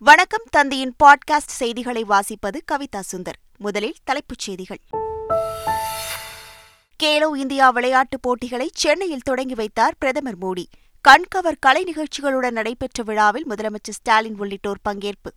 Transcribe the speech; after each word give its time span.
வணக்கம் 0.00 0.42
தந்தையின் 0.50 0.94
பாட்காஸ்ட் 1.04 1.46
செய்திகளை 1.46 2.04
வாசிப்பது 2.08 2.60
கவிதா 2.72 3.00
சுந்தர். 3.12 3.38
முதலில் 3.56 3.94
தலைப்புச் 4.04 4.38
செய்திகள். 4.38 4.80
கேலோ 7.02 7.36
இந்தியா 7.36 7.70
விளையாட்டுப் 7.70 8.22
போட்டிகளை 8.22 8.70
சென்னையில் 8.72 9.20
தொடங்கி 9.20 9.54
வைத்தார் 9.54 9.94
பிரதமர் 9.98 10.38
மோடி. 10.38 10.64
கண்கவர் 11.08 11.56
கலை 11.60 11.84
நிகழ்ச்சிகளுடன் 11.84 12.50
நடைபெற்ற 12.50 13.02
விழாவில் 13.02 13.46
முதலமைச்சர் 13.48 13.90
ஸ்டாலின் 13.90 14.38
உள்ளிட்டோர் 14.38 14.78
பங்கேற்பு. 14.88 15.32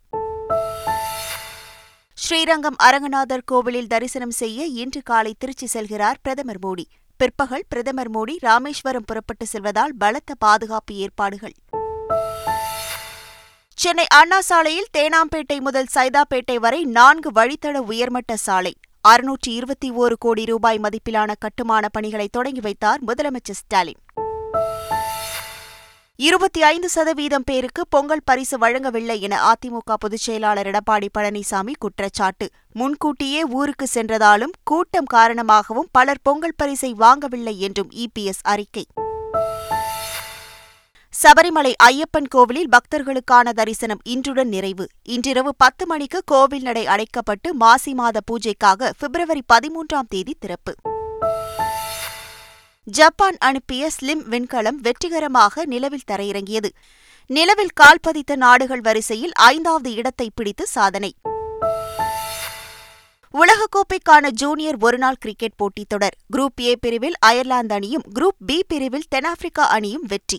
ஸ்ரீரங்கம் 2.14 2.76
அரங்கநாதர் 2.82 3.44
கோவிலில் 3.44 3.86
தரிசனம் 3.86 4.30
செய்ய 4.30 4.64
இன்று 4.64 5.02
காலை 5.02 5.34
திருச்சி 5.38 5.78
செல்கிறார் 5.78 6.18
பிரதமர் 6.22 6.58
மோடி. 6.62 6.84
பிற்பகல் 7.16 7.64
பிரதமர் 7.68 8.10
மோடி 8.10 8.36
ராமேஸ்வரம் 8.38 9.04
புறப்பட்டு 9.06 9.46
செல்வதால் 9.46 9.96
பலத்த 9.96 10.34
பாதுகாப்பு 10.38 10.94
ஏற்பாடுகள். 10.94 11.52
சென்னை 13.74 14.06
அண்ணா 14.06 14.40
சாலையில் 14.40 14.86
தேனாம்பேட்டை 14.98 15.60
முதல் 15.60 15.86
சைதாப்பேட்டை 15.94 16.56
வரை 16.56 16.84
நான்கு 16.84 17.30
வழித்தட 17.32 17.74
உயர்மட்ட 17.74 18.36
சாலை. 18.36 18.76
அறுநூற்றி 19.08 19.48
இருபத்தி 19.48 19.90
ஓரு 19.90 20.12
கோடி 20.18 20.44
ரூபாய் 20.44 20.80
மதிப்பிலான 20.82 21.32
கட்டுமான 21.38 21.88
பணிகளை 21.88 22.28
தொடங்கி 22.30 22.60
வைத்தார் 22.60 23.00
முதலமைச்சர் 23.06 23.60
ஸ்டாலின். 23.62 24.00
இருபத்தி 26.16 26.62
ஐந்து 26.62 26.88
சதவீதம் 26.88 27.42
பேருக்கு 27.44 27.86
பொங்கல் 27.88 28.22
பரிசு 28.24 28.58
வழங்கவில்லை 28.58 29.20
என 29.20 29.52
அதிமுக 29.52 29.94
பொதுச்செயலாளர் 30.04 30.66
எடப்பாடி 30.66 31.08
பழனிசாமி 31.18 31.72
குற்றச்சாட்டு. 31.78 32.48
முன்கூட்டியே 32.72 33.44
ஊருக்கு 33.44 33.86
சென்றதாலும் 33.94 34.52
கூட்டம் 34.64 35.04
காரணமாகவும் 35.04 35.88
பலர் 35.92 36.22
பொங்கல் 36.22 36.54
பரிசை 36.56 36.94
வாங்கவில்லை 36.98 37.56
என்றும் 37.56 37.90
இபிஎஸ் 37.90 38.42
அறிக்கை. 38.42 38.86
சபரிமலை 41.20 41.72
ஐயப்பன் 41.84 42.28
கோவிலில் 42.28 42.68
பக்தர்களுக்கான 42.68 43.50
தரிசனம் 43.50 43.98
இன்றுடன் 44.08 44.48
நிறைவு. 44.48 44.86
இன்றிரவு 45.02 45.54
பத்து 45.56 45.86
மணிக்கு 45.86 46.22
கோவில் 46.24 46.62
நடை 46.62 46.86
அடைக்கப்பட்டு 46.86 47.50
மாசி 47.52 47.94
மாத 47.94 48.20
பூஜைக்காக 48.30 48.90
பிப்ரவரி 48.98 49.42
பதிமூன்றாம் 49.52 50.08
தேதி 50.08 50.36
திறப்பு. 50.38 50.74
ஜப்பான் 52.84 53.36
அனுப்பிய 53.38 53.90
ஸ்லிம் 54.00 54.22
விண்கலம் 54.30 54.78
வெற்றிகரமாக 54.82 55.64
நிலவில் 55.64 56.08
தரையிறங்கியது. 56.10 56.70
நிலவில் 57.26 57.74
கால் 57.74 58.02
பதித்த 58.02 58.36
நாடுகள் 58.36 58.80
வரிசையில் 58.80 59.32
ஐந்தாவது 59.32 59.94
இடத்தை 59.94 60.30
பிடித்து 60.34 60.66
சாதனை. 60.66 61.14
உலகக்கோப்பைக்கான 63.34 64.30
ஜூனியர் 64.30 64.76
ஒருநாள் 64.80 65.20
கிரிக்கெட் 65.20 65.56
போட்டித் 65.56 65.88
தொடர். 65.88 66.14
குரூப் 66.36 66.60
ஏ 66.60 66.76
பிரிவில் 66.76 67.14
அயர்லாந்து 67.18 67.74
அணியும் 67.74 68.02
குரூப் 68.14 68.40
பி 68.46 68.64
பிரிவில் 68.68 69.08
தென்னாப்பிரிக்கா 69.08 69.66
அணியும் 69.68 70.04
வெற்றி. 70.08 70.38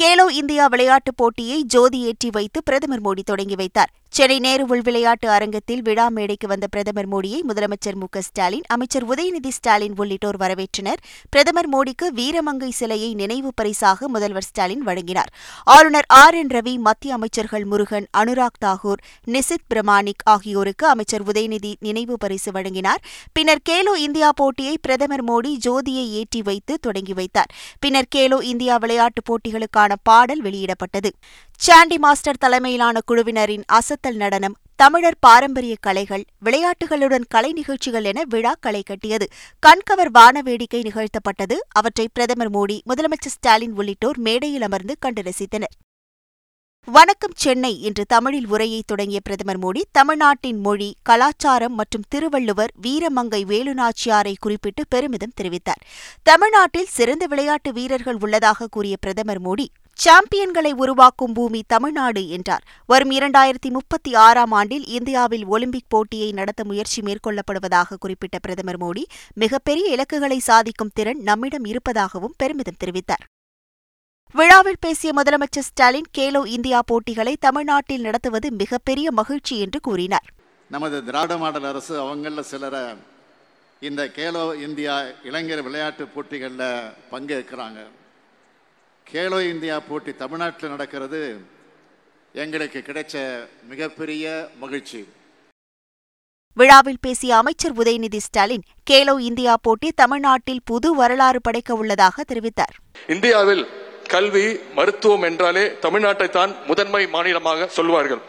கேலோ 0.00 0.30
இந்தியா 0.30 0.66
விளையாட்டுப் 0.66 1.16
போட்டியை 1.16 1.64
ஜோதி 1.64 2.00
ஏற்றி 2.00 2.28
வைத்து 2.32 2.62
பிரதமர் 2.62 3.00
மோடி 3.00 3.22
தொடங்கி 3.24 3.54
வைத்தார். 3.54 3.90
சென்னை 4.10 4.38
நேரு 4.38 4.66
உள் 4.66 4.80
விளையாட்டு 4.80 5.30
அரங்கத்தில் 5.30 5.82
விழா 5.82 6.08
மேடைக்கு 6.08 6.48
வந்த 6.48 6.66
பிரதமர் 6.66 7.08
மோடியை 7.08 7.40
முதலமைச்சர் 7.48 7.94
மு 7.94 8.06
ஸ்டாலின் 8.18 8.62
அமைச்சர் 8.68 9.06
உதயநிதி 9.08 9.48
ஸ்டாலின் 9.48 9.94
உள்ளிட்டோர் 9.96 10.36
வரவேற்றனர். 10.36 11.00
பிரதமர் 11.30 11.68
மோடிக்கு 11.68 12.06
வீரமங்கை 12.14 12.68
சிலையை 12.68 13.14
நினைவு 13.14 13.50
பரிசாக 13.54 14.08
முதல்வர் 14.08 14.42
ஸ்டாலின் 14.42 14.82
வழங்கினார். 14.82 15.32
ஆளுநர் 15.64 16.04
ஆர் 16.08 16.34
என் 16.34 16.46
ரவி 16.46 16.78
மத்திய 16.78 17.14
அமைச்சர்கள் 17.14 17.64
முருகன் 17.64 18.06
அனுராக் 18.16 18.60
தாகூர் 18.64 19.02
நிசித் 19.26 19.66
பிரமானிக் 19.74 20.24
ஆகியோருக்கு 20.24 20.86
அமைச்சர் 20.86 21.22
உதயநிதி 21.22 21.74
நினைவு 21.80 22.16
பரிசு 22.18 22.52
வழங்கினார். 22.52 23.02
பின்னர் 23.32 23.64
கேலோ 23.70 23.94
இந்தியா 23.96 24.32
போட்டியை 24.34 24.78
பிரதமர் 24.82 25.24
மோடி 25.24 25.54
ஜோதியை 25.66 26.06
ஏற்றி 26.12 26.42
வைத்து 26.42 26.78
தொடங்கி 26.80 27.12
வைத்தார். 27.12 27.52
பின்னர் 27.80 28.10
கேலோ 28.16 28.42
இந்தியா 28.42 28.76
விளையாட்டுப் 28.76 29.28
போட்டிகளுக்கான 29.30 29.87
பாடல் 30.02 30.42
வெளியிடப்பட்டது. 30.42 31.10
சாண்டி 31.56 31.98
மாஸ்டர் 31.98 32.38
தலைமையிலான 32.38 33.00
குழுவினரின் 33.10 33.62
அசத்தல் 33.72 34.16
நடனம் 34.16 34.56
தமிழர் 34.76 35.16
பாரம்பரிய 35.20 35.76
கலைகள் 35.80 36.24
விளையாட்டுகளுடன் 36.44 37.24
கலை 37.28 37.52
நிகழ்ச்சிகள் 37.52 38.04
என 38.04 38.22
விழா 38.28 38.54
களை 38.60 38.82
கட்டியது. 38.82 39.28
கண்கவர் 39.66 40.10
வான 40.12 40.42
வேடிக்கை 40.42 40.82
நிகழ்த்தப்பட்டது. 40.82 41.56
அவற்றை 41.68 42.08
பிரதமர் 42.12 42.50
மோடி 42.50 42.78
முதலமைச்சர் 42.88 43.34
ஸ்டாலின் 43.36 43.72
உள்ளிட்டோர் 43.72 44.18
மேடையில் 44.18 44.62
அமர்ந்து 44.62 44.96
கண்டு 45.00 45.22
ரசித்தனர். 45.22 45.87
வணக்கம் 46.90 47.32
சென்னை. 47.36 47.82
என்று 47.82 48.04
தமிழில் 48.04 48.46
உரையை 48.46 48.82
தொடங்கிய 48.86 49.20
பிரதமர் 49.20 49.58
மோடி 49.58 49.82
தமிழ்நாட்டின் 49.90 50.60
மொழி 50.60 50.96
கலாச்சாரம் 51.02 51.74
மற்றும் 51.74 52.02
திருவள்ளுவர் 52.08 52.72
வீரமங்கை 52.82 53.44
வேலுநாச்சியாரை 53.44 54.34
குறிப்பிட்டு 54.40 54.84
பெருமிதம் 54.88 55.32
தெரிவித்தார். 55.40 55.82
தமிழ்நாட்டில் 56.22 56.86
சிறந்த 56.86 57.26
விளையாட்டு 57.26 57.72
வீரர்கள் 57.72 58.16
உள்ளதாக 58.20 58.66
கூறிய 58.66 58.96
பிரதமர் 59.00 59.42
மோடி 59.42 59.66
சாம்பியன்களை 59.92 60.72
உருவாக்கும் 60.72 61.32
பூமி 61.32 61.62
தமிழ்நாடு 61.66 62.28
என்றார். 62.28 62.64
வரும் 62.86 63.10
இரண்டாயிரத்தி 63.10 63.70
முப்பத்தி 63.70 64.14
ஆறாம் 64.14 64.52
ஆண்டில் 64.52 64.86
இந்தியாவில் 64.86 65.44
ஒலிம்பிக் 65.44 65.88
போட்டியை 65.88 66.32
நடத்த 66.32 66.64
முயற்சி 66.64 67.02
மேற்கொள்ளப்படுவதாக 67.02 67.94
குறிப்பிட்ட 67.98 68.38
பிரதமர் 68.38 68.78
மோடி 68.78 69.02
மிகப்பெரிய 69.34 69.88
இலக்குகளை 69.88 70.38
சாதிக்கும் 70.38 70.90
திறன் 70.94 71.22
நம்மிடம் 71.22 71.64
இருப்பதாகவும் 71.64 72.34
பெருமிதம் 72.36 72.80
தெரிவித்தார். 72.84 73.37
விழாவில் 74.34 74.80
பேசிய 74.80 75.10
முதலமைச்சர் 75.12 75.66
ஸ்டாலின் 75.68 76.08
கேலோ 76.18 76.40
இந்தியா 76.46 76.78
போட்டிகளை 76.82 77.36
தமிழ்நாட்டில் 77.40 78.00
நடத்துவது 78.00 78.48
மிகப்பெரிய 78.52 79.10
மகிழ்ச்சி 79.10 79.54
என்று 79.58 79.80
கூறினார். 79.80 80.26
நமது 80.70 81.04
திராவிட 81.04 81.36
மாடல் 81.36 81.64
அரசு 81.64 81.94
அவங்கள 82.02 82.40
சிலரை 82.40 82.82
இந்த 83.80 84.10
கேலோ 84.16 84.42
இந்தியா 84.66 84.94
இளைஞர் 85.22 85.62
விளையாட்டு 85.62 86.06
போட்டிகளில் 86.06 86.92
பங்கேற்கிறாங்க. 87.12 87.78
கேலோ 89.06 89.40
இந்தியா 89.52 89.80
போட்டி 89.80 90.14
தமிழ்நாட்டில் 90.14 90.72
நடக்கிறது. 90.74 91.22
எங்களுக்கு 92.32 92.82
கிடைச்ச 92.90 93.24
மிகப்பெரிய 93.62 94.50
மகிழ்ச்சி. 94.60 95.02
விழாவில் 96.52 97.02
பேசிய 97.06 97.36
அமைச்சர் 97.36 97.76
உதயநிதி 97.80 98.22
ஸ்டாலின் 98.28 98.64
கேலோ 98.90 99.18
இந்தியா 99.30 99.56
போட்டி 99.66 99.90
தமிழ்நாட்டில் 100.02 100.64
புது 100.64 100.94
வரலாறு 100.94 101.40
படைக்க 101.40 101.74
உள்ளதாக 101.74 102.24
தெரிவித்தார். 102.32 102.74
இந்தியாவில் 103.08 103.66
கல்வி 104.14 104.46
மருத்துவம் 104.78 105.26
என்றாலே 105.28 105.64
தமிழ்நாட்டை 105.84 106.28
தான் 106.38 106.52
முதன்மை 106.70 107.02
மாநிலமாக 107.14 107.68
சொல்வார்கள். 107.78 108.22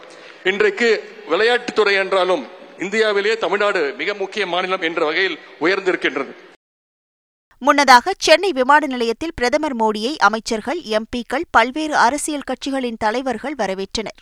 இன்றைக்கு 0.50 0.88
விளையாட்டுத்துறை 1.32 1.94
என்றாலும் 2.02 2.44
இந்தியாவிலேயே 2.84 3.34
தமிழ்நாடு 3.44 3.80
மிக 4.00 4.14
முக்கிய 4.22 4.44
மாநிலம் 4.54 4.86
என்ற 4.88 5.00
வகையில் 5.08 5.38
உயர்ந்திருக்கின்றது. 5.64 6.32
முன்னதாக 7.62 8.12
சென்னை 8.18 8.52
விமான 8.52 8.86
நிலையத்தில் 8.86 9.34
பிரதமர் 9.34 9.76
மோடியை 9.76 10.16
அமைச்சர்கள் 10.16 10.80
எம்பிக்கள் 10.80 11.42
பல்வேறு 11.50 11.96
அரசியல் 11.96 12.46
கட்சிகளின் 12.50 12.96
தலைவர்கள் 12.98 13.54
வரவேற்றனர். 13.58 14.20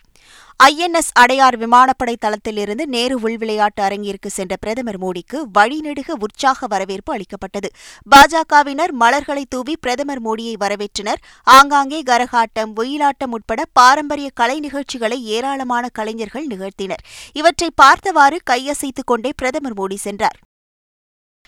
ஐஎன்எஸ் 0.64 1.12
அடையார் 1.12 1.56
விமானப்படை 1.56 2.16
தளத்திலிருந்து 2.16 2.86
நேரு 2.86 3.18
உள்விளையாட்டு 3.20 3.82
அரங்கிற்கு 3.82 4.26
சென்ற 4.26 4.56
பிரதமர் 4.56 4.98
மோடிக்கு 4.98 5.42
வழிநெடுக 5.58 6.10
உற்சாக 6.18 6.66
வரவேற்பு 6.66 7.12
அளிக்கப்பட்டது. 7.12 7.70
பாஜகவினர் 8.16 8.90
மலர்களை 8.90 9.46
தூவி 9.48 9.76
பிரதமர் 9.80 10.22
மோடியை 10.22 10.54
வரவேற்றனர். 10.60 11.22
ஆங்காங்கே 11.42 12.02
கரகாட்டம் 12.02 12.74
ஒயிலாட்டம் 12.76 13.30
உட்பட 13.30 13.64
பாரம்பரிய 13.72 14.30
கலை 14.34 14.60
நிகழ்ச்சிகளை 14.60 15.24
ஏராளமான 15.24 15.88
கலைஞர்கள் 15.92 16.46
நிகழ்த்தினர். 16.46 17.04
இவற்றை 17.32 17.70
பார்த்தவாறு 17.74 18.40
கையசைத்துக் 18.50 19.06
கொண்டே 19.06 19.32
பிரதமர் 19.36 19.74
மோடி 19.74 19.94
சென்றார். 19.94 20.38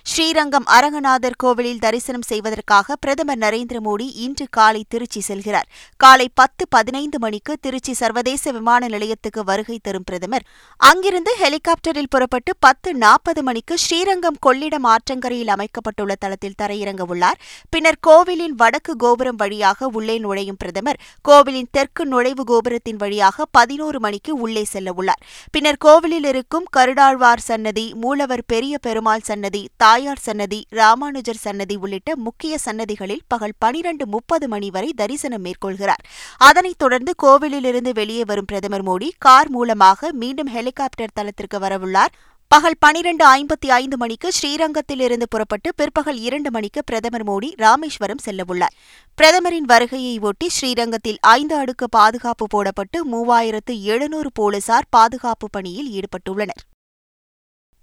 ஸ்ரீரங்கம் 0.04 0.66
அரங்கநாதர் 0.66 1.36
கோவிலில் 1.36 1.78
தரிசனம் 1.78 2.24
செய்வதற்காக 2.28 2.96
பிரதமர் 2.96 3.38
நரேந்திர 3.38 3.78
மோடி 3.84 4.06
இன்று 4.14 4.46
காலை 4.50 4.84
திருச்சி 4.88 5.20
செல்கிறார். 5.28 5.66
காலை 5.96 6.26
பத்து 6.34 6.68
பதினைந்து 6.68 7.18
மணிக்கு 7.18 7.56
திருச்சி 7.60 7.92
சர்வதேச 7.92 8.52
விமான 8.52 8.88
நிலையத்துக்கு 8.88 9.44
வருகை 9.44 9.78
தரும் 9.82 10.06
பிரதமர். 10.06 10.44
அங்கிருந்து 10.76 11.34
ஹெலிகாப்டரில் 11.42 12.08
புறப்பட்டு 12.08 12.52
பத்து 12.58 12.94
நாற்பது 12.94 13.42
மணிக்கு 13.42 13.78
ஸ்ரீரங்கம் 13.78 14.38
கொள்ளிடம் 14.46 14.88
ஆற்றங்கரையில் 14.94 15.52
அமைக்கப்பட்டுள்ள 15.56 16.14
தளத்தில் 16.14 16.56
தரையிறங்க 16.62 17.04
உள்ளார். 17.06 17.38
பின்னர் 17.70 18.00
கோவிலின் 18.00 18.54
வடக்கு 18.54 18.96
கோபுரம் 18.96 19.36
வழியாக 19.36 19.88
உள்ளே 19.92 20.18
நுழையும் 20.18 20.56
பிரதமர் 20.56 21.00
கோவிலின் 21.22 21.70
தெற்கு 21.70 22.06
நுழைவு 22.06 22.44
கோபுரத்தின் 22.44 22.96
வழியாக 22.96 23.46
பதினோரு 23.50 24.00
மணிக்கு 24.00 24.38
உள்ளே 24.38 24.64
செல்ல 24.64 24.92
உள்ளார். 24.92 25.22
பின்னர் 25.50 25.76
கோவிலில் 25.78 26.24
இருக்கும் 26.24 26.68
கருடாழ்வார் 26.76 27.46
சன்னதி 27.50 27.86
மூலவர் 27.94 28.44
பெரிய 28.46 28.78
பெருமாள் 28.78 29.26
சன்னதி 29.30 29.68
தாயார் 29.90 30.22
சன்னதி 30.22 30.66
ராமானுஜர் 30.68 31.40
சன்னதி 31.44 31.76
உள்ளிட்ட 31.76 32.16
முக்கிய 32.16 32.58
சன்னதிகளில் 32.58 33.22
பகல் 33.28 33.54
பனிரண்டு 33.58 34.06
முப்பது 34.06 34.48
மணி 34.48 34.70
வரை 34.70 34.92
தரிசனம் 34.96 35.44
மேற்கொள்கிறார். 35.44 36.02
அதனைத் 36.38 36.78
தொடர்ந்து 36.78 37.12
கோவிலிலிருந்து 37.22 37.92
வெளியே 37.92 38.24
வரும் 38.24 38.44
பிரதமர் 38.44 38.84
மோடி 38.84 39.08
கார் 39.18 39.50
மூலமாக 39.50 40.12
மீண்டும் 40.12 40.46
ஹெலிகாப்டர் 40.46 41.14
தளத்திற்கு 41.14 41.58
வரவுள்ளார். 41.58 42.12
பகல் 42.48 42.78
பனிரண்டு 42.78 43.24
ஐம்பத்தி 43.26 43.68
ஐந்து 43.80 43.96
மணிக்கு 43.96 44.30
ஸ்ரீரங்கத்திலிருந்து 44.38 45.26
புறப்பட்டு 45.28 45.74
பிற்பகல் 45.74 46.18
இரண்டு 46.18 46.50
மணிக்கு 46.50 46.82
பிரதமர் 46.84 47.26
மோடி 47.26 47.50
ராமேஸ்வரம் 47.56 48.24
செல்லவுள்ளார். 48.24 48.74
பிரதமரின் 49.14 49.64
வருகையை 49.64 50.18
ஒட்டி 50.18 50.48
ஸ்ரீரங்கத்தில் 50.48 51.20
ஐந்து 51.20 51.56
அடுக்கு 51.56 51.88
பாதுகாப்பு 51.88 52.46
போடப்பட்டு 52.54 53.00
மூவாயிரத்து 53.12 53.76
எழுநூறு 53.92 54.30
போலீசார் 54.34 54.90
பாதுகாப்பு 54.90 55.48
பணியில் 55.50 55.92
ஈடுபட்டுள்ளனர். 55.92 56.64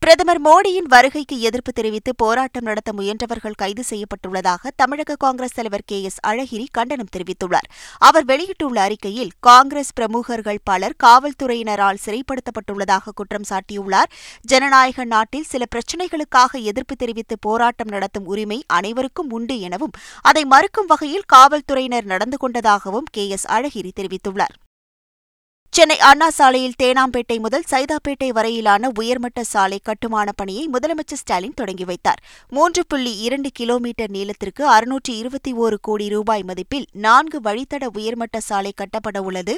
பிரதமர் 0.02 0.40
மோடியின் 0.42 0.88
வருகைக்கு 0.88 1.40
எதிர்ப்பு 1.40 1.72
தெரிவித்து 1.74 2.16
போராட்டம் 2.16 2.64
நடத்த 2.64 2.94
முயன்றவர்கள் 2.94 3.56
கைது 3.56 3.84
செய்யப்பட்டுள்ளதாக 3.90 4.70
தமிழக 4.76 5.16
காங்கிரஸ் 5.16 5.54
தலைவர் 5.54 5.84
கே 5.86 6.02
எஸ் 6.02 6.20
அழகிரி 6.28 6.66
கண்டனம் 6.72 7.10
தெரிவித்துள்ளார். 7.16 7.68
அவர் 7.98 8.26
வெளியிட்டுள்ள 8.26 8.82
அறிக்கையில் 8.82 9.32
காங்கிரஸ் 9.40 9.94
பிரமுகர்கள் 9.94 10.60
பலர் 10.64 10.96
காவல்துறையினரால் 11.04 12.02
சிறைப்படுத்தப்பட்டுள்ளதாக 12.06 13.14
குற்றம் 13.16 13.48
சாட்டியுள்ளார். 13.50 14.12
ஜனநாயக 14.42 15.06
நாட்டில் 15.06 15.44
சில 15.44 15.66
பிரச்சினைகளுக்காக 15.76 16.62
எதிர்ப்பு 16.62 16.96
தெரிவித்து 16.96 17.38
போராட்டம் 17.40 17.88
நடத்தும் 17.88 18.26
உரிமை 18.26 18.64
அனைவருக்கும் 18.68 19.30
உண்டு 19.30 19.60
எனவும் 19.60 19.92
அதை 20.22 20.46
மறுக்கும் 20.46 20.86
வகையில் 20.86 21.28
காவல்துறையினர் 21.28 22.06
நடந்து 22.06 22.38
கொண்டதாகவும் 22.38 23.10
கே 23.12 23.28
எஸ் 23.28 23.48
அழகிரி 23.48 23.94
தெரிவித்துள்ளார். 24.00 24.56
சென்னை 25.74 25.96
அண்ணா 26.00 26.28
சாலையில் 26.30 26.78
தேனாம்பேட்டை 26.84 27.36
முதல் 27.40 27.66
சைதாப்பேட்டை 27.72 28.30
வரையிலான 28.30 28.90
உயர்மட்ட 29.00 29.44
சாலை 29.44 29.78
கட்டுமான 29.84 30.32
பணியை 30.32 30.64
முதலமைச்சர் 30.74 31.20
ஸ்டாலின் 31.22 31.54
தொடங்கி 31.54 31.84
வைத்தார். 31.84 32.22
மூன்று 32.50 32.84
புள்ளி 32.88 33.12
இரண்டு 33.18 33.50
கிலோமீட்டர் 33.52 34.10
நீளத்திற்கு 34.10 34.64
அறுநூற்றி 34.70 35.14
இருபத்தி 35.18 35.52
ஓரு 35.54 35.78
கோடி 35.82 36.08
ரூபாய் 36.10 36.44
மதிப்பில் 36.44 36.88
நான்கு 37.06 37.40
வழித்தட 37.40 37.90
உயர்மட்ட 37.94 38.40
சாலை 38.40 38.72
கட்டப்பட 38.76 39.22
உள்ளது. 39.22 39.56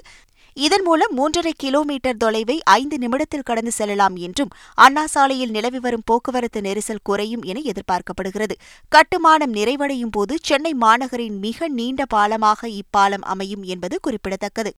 இதன் 0.58 0.84
மூலம் 0.84 1.14
மூன்றரை 1.18 1.54
கிலோமீட்டர் 1.58 2.20
தொலைவை 2.24 2.58
ஐந்து 2.64 2.98
நிமிடத்தில் 2.98 3.48
கடந்து 3.52 3.72
செல்லலாம் 3.72 4.16
என்றும் 4.16 4.52
அண்ணா 4.86 5.06
சாலையில் 5.06 5.56
நிலவி 5.58 5.80
வரும் 5.80 6.06
போக்குவரத்து 6.06 6.62
நெரிசல் 6.62 7.04
குறையும் 7.04 7.42
என 7.44 7.64
எதிர்பார்க்கப்படுகிறது. 7.72 8.58
கட்டுமானம் 8.90 9.54
நிறைவடையும் 9.54 10.14
போது 10.20 10.36
சென்னை 10.42 10.74
மாநகரின் 10.74 11.40
மிக 11.40 11.68
நீண்ட 11.80 12.04
பாலமாக 12.16 12.68
இப்பாலம் 12.82 13.28
அமையும் 13.36 13.64
என்பது 13.64 13.98
குறிப்பிடத்தக்கது. 14.02 14.74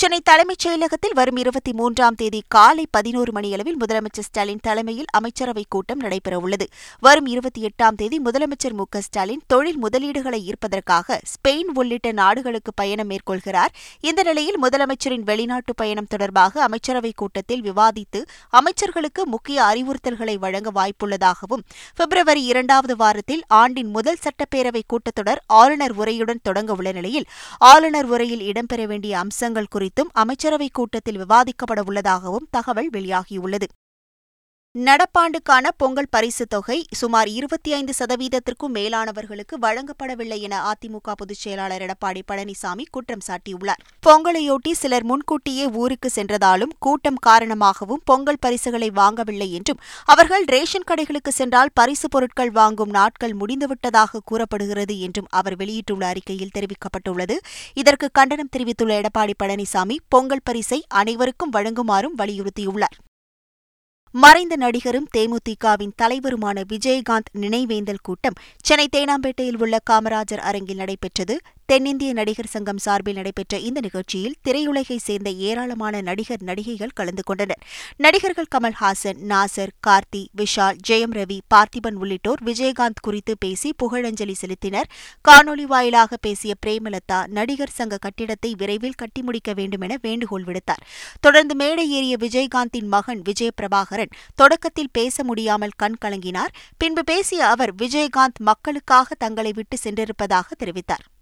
சென்னை 0.00 0.20
தலைமைச் 0.20 0.68
செயலகத்தில் 0.68 1.14
வரும் 1.14 1.36
இருபத்தி 1.36 1.72
மூன்றாம் 1.72 2.14
தேதி 2.14 2.42
காலை 2.48 2.86
பதினோரு 2.90 3.32
மணியளவில் 3.32 3.76
முதலமைச்சர் 3.76 4.26
ஸ்டாலின் 4.26 4.60
தலைமையில் 4.62 5.06
அமைச்சரவைக் 5.18 5.68
கூட்டம் 5.68 6.00
நடைபெறவுள்ளது 6.00 6.66
வரும் 7.00 7.26
இருபத்தி 7.26 7.60
எட்டாம் 7.62 7.96
தேதி 7.96 8.20
முதலமைச்சர் 8.24 8.72
மு 8.72 8.84
ஸ்டாலின் 8.98 9.42
தொழில் 9.46 9.82
முதலீடுகளை 9.82 10.40
ஈர்ப்பதற்காக 10.40 11.18
ஸ்பெயின் 11.32 11.72
உள்ளிட்ட 11.74 12.12
நாடுகளுக்கு 12.12 12.74
பயணம் 12.74 13.10
மேற்கொள்கிறார். 13.10 13.68
இந்த 14.00 14.22
நிலையில் 14.22 14.58
முதலமைச்சரின் 14.62 15.24
வெளிநாட்டு 15.24 15.74
பயணம் 15.74 16.06
தொடர்பாக 16.06 16.68
அமைச்சரவைக் 16.68 17.16
கூட்டத்தில் 17.16 17.62
விவாதித்து 17.62 18.22
அமைச்சர்களுக்கு 18.52 19.24
முக்கிய 19.24 19.62
அறிவுறுத்தல்களை 19.62 20.38
வழங்க 20.38 20.70
வாய்ப்புள்ளதாகவும் 20.70 21.66
பிப்ரவரி 21.96 22.44
இரண்டாவது 22.44 22.96
வாரத்தில் 22.96 23.44
ஆண்டின் 23.48 23.90
முதல் 23.90 24.18
சட்டப்பேரவை 24.22 24.82
கூட்டத்தொடர் 24.88 25.42
ஆளுநர் 25.46 25.96
உரையுடன் 25.98 26.42
தொடங்க 26.42 26.72
உள்ள 26.72 26.92
நிலையில் 26.92 27.28
ஆளுநர் 27.58 28.06
உரையில் 28.06 28.40
இடம்பெற 28.40 28.86
வேண்டிய 28.86 29.18
அம்சங்கள் 29.18 29.70
குறித்து 29.70 29.88
குறித்தும் 29.90 30.14
அமைச்சரவைக் 30.14 30.72
கூட்டத்தில் 30.72 31.18
விவாதிக்கப்பட 31.18 31.80
உள்ளதாகவும் 31.84 32.48
தகவல் 32.50 32.90
வெளியாகியுள்ளது. 32.90 33.66
நடப்பாண்டுக்கான 34.78 35.68
பொங்கல் 35.76 36.06
பரிசுத் 36.10 36.50
தொகை 36.50 36.84
சுமார் 36.90 37.28
இருபத்தி 37.28 37.72
ஐந்து 37.72 37.92
சதவீதத்திற்கும் 37.98 38.74
மேலானவர்களுக்கு 38.74 39.56
வழங்கப்படவில்லை 39.62 40.38
என 40.38 40.72
அதிமுக 40.72 41.12
பொதுச் 41.16 41.36
செயலாளர் 41.36 41.82
எடப்பாடி 41.82 42.20
பழனிசாமி 42.32 42.84
குற்றம் 42.90 43.18
சாட்டியுள்ளார். 43.26 43.82
பொங்கலையொட்டி 44.06 44.72
சிலர் 44.72 45.04
முன்கூட்டியே 45.04 45.68
ஊருக்கு 45.68 46.10
சென்றதாலும் 46.14 46.70
கூட்டம் 46.78 47.14
காரணமாகவும் 47.14 48.02
பொங்கல் 48.04 48.38
பரிசுகளை 48.40 48.90
வாங்கவில்லை 48.90 49.50
என்றும் 49.50 49.78
அவர்கள் 50.04 50.44
ரேஷன் 50.44 50.84
கடைகளுக்கு 50.90 51.28
சென்றால் 51.28 51.68
பரிசு 51.74 52.08
பொருட்கள் 52.08 52.50
வாங்கும் 52.50 52.90
நாட்கள் 52.90 53.36
முடிந்துவிட்டதாக 53.36 54.18
கூறப்படுகிறது 54.24 55.00
என்றும் 55.00 55.26
அவர் 55.30 55.56
வெளியிட்டுள்ள 55.56 56.06
அறிக்கையில் 56.06 56.50
தெரிவிக்கப்பட்டுள்ளது. 56.58 57.36
இதற்கு 57.74 58.08
கண்டனம் 58.12 58.48
தெரிவித்துள்ள 58.48 59.00
எடப்பாடி 59.00 59.32
பழனிசாமி 59.42 59.96
பொங்கல் 60.08 60.44
பரிசை 60.44 60.84
அனைவருக்கும் 60.88 61.52
வழங்குமாறும் 61.52 62.16
வலியுறுத்தியுள்ளார். 62.18 62.98
மறைந்த 64.12 64.56
நடிகரும் 64.56 65.08
தேமுதிகவின் 65.16 65.92
தலைவருமான 66.02 66.62
விஜயகாந்த் 66.72 67.30
நினைவேந்தல் 67.40 68.02
கூட்டம் 68.02 68.32
சென்னை 68.62 68.88
தேனாம்பேட்டையில் 68.96 69.56
உள்ள 69.58 69.78
காமராஜர் 69.90 70.38
அரங்கில் 70.38 70.76
நடைபெற்றது. 70.76 71.38
தென்னிந்திய 71.66 72.12
நடிகர் 72.12 72.46
சங்கம் 72.46 72.78
சார்பில் 72.78 73.14
நடைபெற்ற 73.14 73.58
இந்த 73.58 73.80
நிகழ்ச்சியில் 73.80 74.34
திரையுலகை 74.48 74.96
சேர்ந்த 74.96 75.30
ஏராளமான 75.30 76.00
நடிகர் 76.00 76.42
நடிகைகள் 76.42 76.90
கலந்து 76.94 77.22
கொண்டனர். 77.22 77.58
நடிகர்கள் 77.96 78.46
கமல்ஹாசன் 78.54 79.20
நாசர் 79.28 79.68
கார்த்தி 79.86 80.26
விஷால் 80.36 80.76
ஜெயம் 80.88 81.14
ரவி 81.14 81.38
பார்த்திபன் 81.54 81.94
உள்ளிட்டோர் 81.94 82.42
விஜயகாந்த் 82.44 83.02
குறித்து 83.02 83.36
பேசி 83.38 83.74
புகழஞ்சலி 83.82 84.34
செலுத்தினர். 84.40 84.88
காணொலி 85.28 85.62
வாயிலாக 85.62 86.16
பேசிய 86.16 86.54
பிரேமலதா 86.66 87.26
நடிகர் 87.26 87.70
சங்க 87.70 87.96
கட்டிடத்தை 87.96 88.54
விரைவில் 88.58 88.96
கட்டி 88.96 89.22
முடிக்க 89.22 89.52
வேண்டும் 89.52 89.80
என 89.80 89.96
வேண்டுகோள் 90.02 90.44
விடுத்தார். 90.44 90.84
தொடர்ந்து 91.20 91.54
மேடை 91.54 91.90
ஏறிய 91.90 92.16
விஜயகாந்தின் 92.20 92.86
மகன் 92.86 93.22
விஜயபிரபாகரன் 94.00 94.28
தொடக்கத்தில் 94.34 94.88
பேச 94.92 95.24
முடியாமல் 95.24 95.70
கண் 95.76 95.96
கலங்கினார். 96.04 96.48
பின்பு 96.78 97.04
பேசிய 97.04 97.46
அவர் 97.46 97.74
விஜயகாந்த் 97.74 98.38
மக்களுக்காக 98.38 99.14
தங்களை 99.14 99.52
விட்டு 99.52 99.76
சென்றிருப்பதாக 99.76 100.54
தெரிவித்தார். 100.58 101.19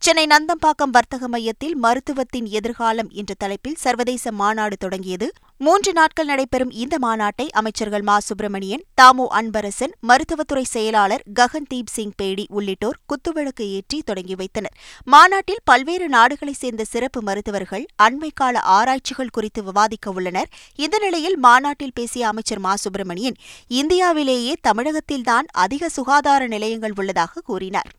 சென்னை 0.00 0.26
நந்தம்பாக்கம் 0.26 0.90
வர்த்தக 0.90 1.28
மையத்தில் 1.28 1.82
மருத்துவத்தின் 1.82 2.46
எதிர்காலம் 2.48 3.10
என்ற 3.10 3.34
தலைப்பில் 3.38 3.74
சர்வதேச 3.74 4.32
மாநாடு 4.32 4.76
தொடங்கியது. 4.76 5.32
மூன்று 5.58 5.92
நாட்கள் 5.92 6.26
நடைபெறும் 6.26 6.70
இந்த 6.70 6.98
மாநாட்டை 7.02 7.48
அமைச்சர்கள் 7.50 8.02
மா. 8.02 8.18
சுப்பிரமணியன் 8.18 8.84
தாமு 9.02 9.26
அன்பரசன் 9.30 9.94
மருத்துவத்துறை 10.00 10.64
செயலாளர் 10.64 11.22
ககன்தீப் 11.40 11.92
சிங் 11.92 12.12
பேடி 12.16 12.46
உள்ளிட்டோர் 12.48 12.98
குத்துவிளக்கு 13.08 13.62
ஏற்றி 13.62 14.02
தொடங்கி 14.04 14.34
வைத்தனர். 14.34 14.74
மாநாட்டில் 15.04 15.62
பல்வேறு 15.64 16.08
நாடுகளைச் 16.08 16.56
சேர்ந்த 16.56 16.84
சிறப்பு 16.84 17.22
மருத்துவர்கள் 17.22 17.86
அண்மைக்கால 18.02 18.56
ஆராய்ச்சிகள் 18.62 19.30
குறித்து 19.32 19.64
விவாதிக்க 19.64 20.10
உள்ளனர். 20.10 20.48
இந்த 20.74 20.98
நிலையில் 20.98 21.36
மாநாட்டில் 21.36 21.92
பேசிய 21.94 22.28
அமைச்சர் 22.28 22.58
மா. 22.58 22.76
சுப்பிரமணியன் 22.76 23.34
இந்தியாவிலேயே 23.68 24.54
தமிழகத்தில்தான் 24.68 25.48
அதிக 25.52 25.88
சுகாதார 25.88 26.46
நிலையங்கள் 26.46 26.92
உள்ளதாக 26.96 27.40
கூறினார். 27.40 27.97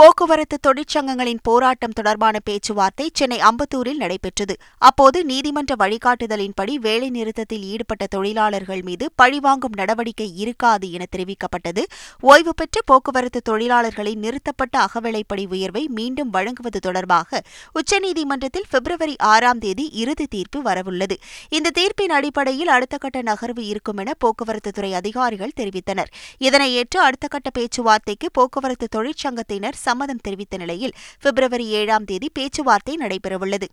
போக்குவரத்து 0.00 0.56
தொழிற்சங்கங்களின் 0.66 1.40
போராட்டம் 1.42 1.90
தொடர்பான 1.90 2.38
பேச்சுவார்த்தை 2.44 3.10
சென்னை 3.12 3.38
அம்பத்தூரில் 3.38 3.96
நடைபெற்றது. 3.96 4.56
அப்போது 4.78 5.24
நீதிமன்ற 5.24 5.74
வழிகாட்டுதலின்படி 5.78 6.74
வேலைநிறுத்தத்தில் 6.82 7.64
ஈடுபட்ட 7.72 8.06
தொழிலாளர்கள் 8.06 8.82
மீது 8.82 9.12
பழிவாங்கும் 9.14 9.76
நடவடிக்கை 9.76 10.36
இருக்காது 10.36 10.92
என 10.92 11.06
தெரிவிக்கப்பட்டது. 11.16 11.82
ஓய்வு 12.20 12.54
பெற்ற 12.54 12.80
போக்குவரத்து 12.84 13.42
தொழிலாளர்களை 13.50 14.14
நிறுத்தப்பட்ட 14.14 14.86
அகவிலைப்படி 14.86 15.46
உயர்வை 15.48 15.88
மீண்டும் 15.88 16.30
வழங்குவது 16.30 16.80
தொடர்பாக 16.80 17.42
உச்சநீதிமன்றத்தில் 17.74 18.68
பிப்ரவரி 18.70 19.16
ஆறாம் 19.18 19.58
தேதி 19.58 19.90
இறுதி 19.92 20.26
தீர்ப்பு 20.26 20.62
வரவுள்ளது. 20.62 21.18
இந்த 21.48 21.70
தீர்ப்பின் 21.78 22.16
அடிப்படையில் 22.20 22.68
அடுத்த 22.68 22.96
கட்ட 22.96 23.22
நகர்வு 23.22 23.58
இருக்கும் 23.58 23.96
என 23.96 24.12
போக்குவரத்துத்துறை 24.24 24.92
அதிகாரிகள் 24.92 25.56
தெரிவித்தனர். 25.56 26.10
இதனை 26.38 26.74
ஏற்று 26.74 27.00
அடுத்த 27.00 27.28
கட்ட 27.28 27.50
பேச்சுவார்த்தைக்கு 27.50 28.30
போக்குவரத்து 28.32 28.88
தொழிற்சங்கத்தினர் 28.96 29.88
சம்மதம் 29.90 30.24
தெரிவித்த 30.26 30.62
நிலையில் 30.64 30.96
பிப்ரவரி 31.26 31.68
ஏழாம் 31.80 32.08
தேதி 32.12 32.30
பேச்சுவார்த்தை 32.38 32.96
நடைபெறவுள்ளது. 33.04 33.68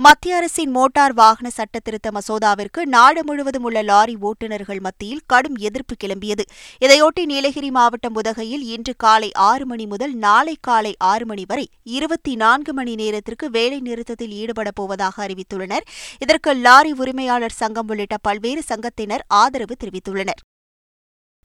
மத்திய 0.00 0.36
அரசின் 0.36 0.70
மோட்டார் 0.70 1.12
வாகன 1.18 1.48
சட்ட 1.56 1.78
திருத்த 1.78 2.08
மசோதாவிற்கு 2.14 2.80
நாடு 2.94 3.20
முழுவதும் 3.24 3.66
உள்ள 3.68 3.82
லாரி 3.82 4.14
ஓட்டுநர்கள் 4.20 4.80
மத்தியில் 4.80 5.20
கடும் 5.26 5.58
எதிர்ப்பு 5.66 5.94
கிளம்பியது. 6.02 6.44
இதையொட்டி 6.84 7.22
நீலகிரி 7.24 7.70
மாவட்டம் 7.70 8.16
உதகையில் 8.20 8.64
இன்று 8.74 8.94
காலை 8.96 9.28
ஆறு 9.48 9.66
மணி 9.66 9.86
முதல் 9.86 10.14
நாளை 10.24 10.54
காலை 10.60 10.92
ஆறு 11.10 11.26
மணி 11.26 11.44
வரை 11.48 11.66
இருபத்தி 11.98 12.34
நான்கு 12.34 12.72
மணி 12.72 12.94
நேரத்திற்கு 12.94 13.48
வேலை 13.50 13.78
நிறுத்தத்தில் 13.80 14.34
ஈடுபடப் 14.40 14.78
போவதாக 14.80 15.26
அறிவித்துள்ளனர். 15.26 15.86
இதற்கு 16.18 16.52
லாரி 16.66 16.92
உரிமையாளர் 17.02 17.58
சங்கம் 17.60 17.88
உள்ளிட்ட 17.88 18.18
பல்வேறு 18.22 18.64
சங்கத்தினர் 18.72 19.24
ஆதரவு 19.42 19.76
தெரிவித்துள்ளனர். 19.84 20.42